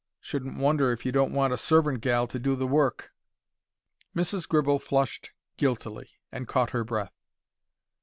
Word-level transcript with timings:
Shouldn't 0.19 0.57
wonder 0.57 0.91
if 0.91 1.05
you 1.05 1.11
don't 1.11 1.31
want 1.31 1.53
a 1.53 1.57
servant 1.57 2.01
gal 2.01 2.25
to 2.25 2.39
do 2.39 2.55
the 2.55 2.65
work." 2.65 3.13
Mrs. 4.15 4.49
Gribble 4.49 4.79
flushed 4.79 5.29
guiltily, 5.57 6.09
and 6.31 6.47
caught 6.47 6.71
her 6.71 6.83
breath. 6.83 7.13